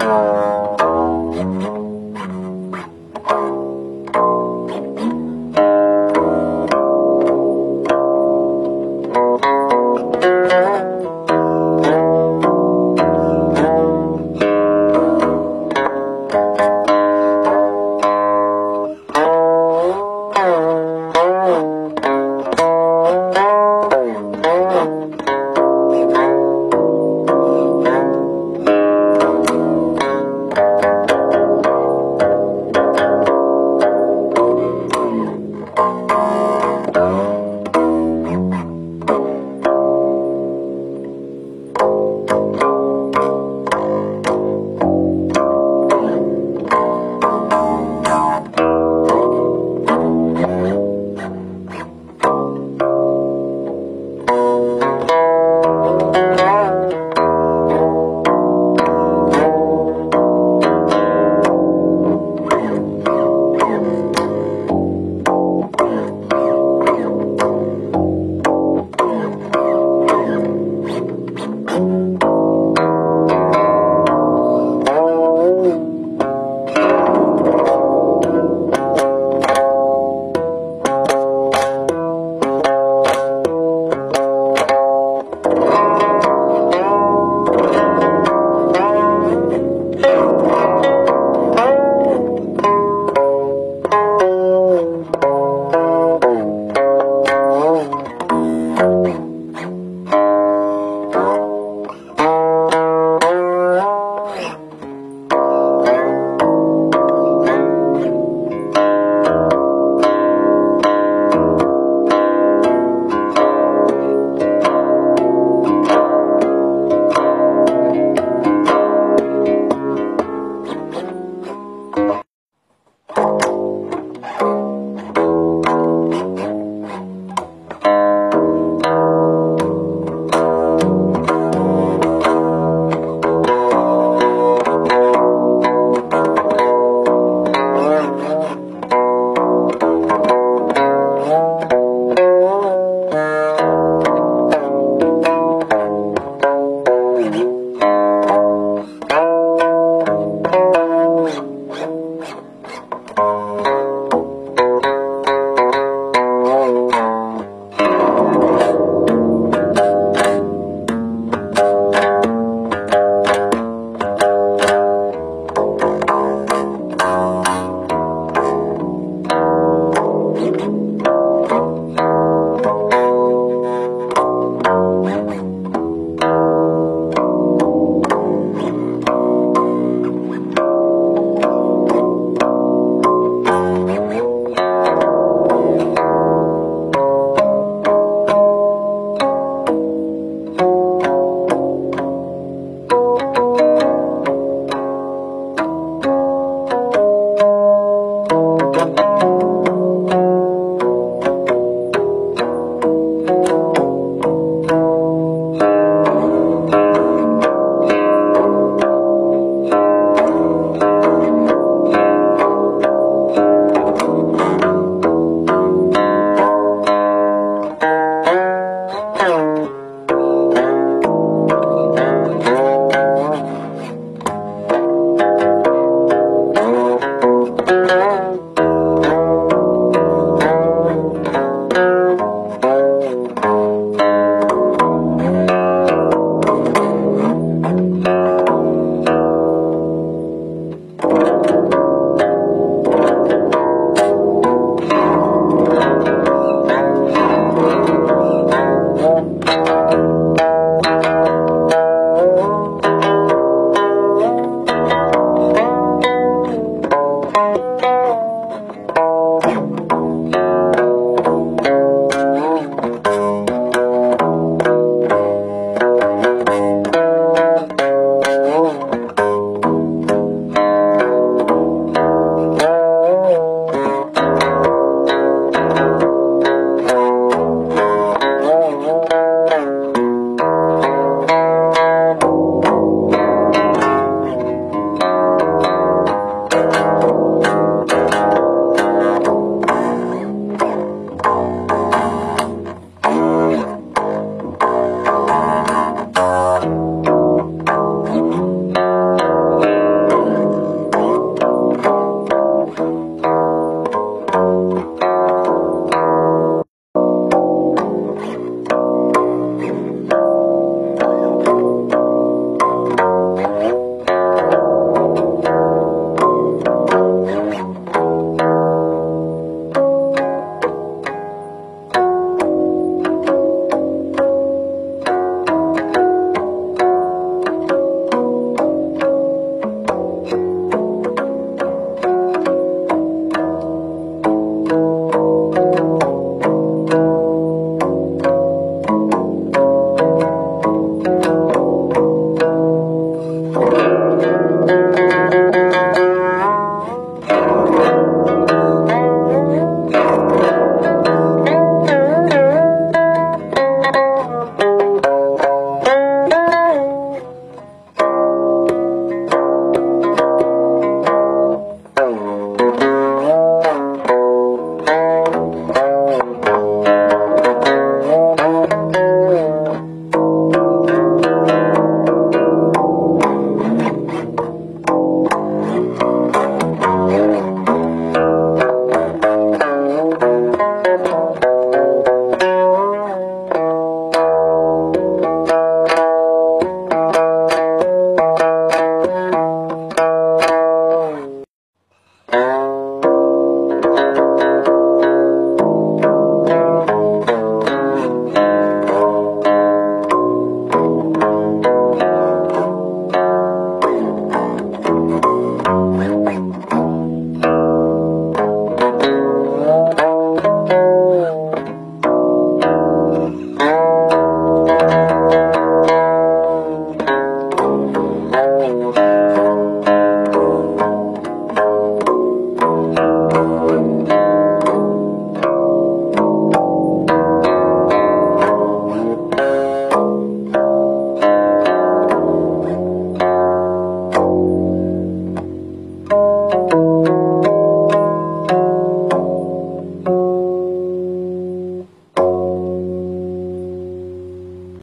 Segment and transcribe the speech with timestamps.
[0.00, 0.39] Uh...